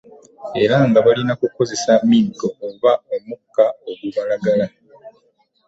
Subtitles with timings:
[0.63, 4.65] Era nga balina kukozesa miggo oba omukka ogubalagala.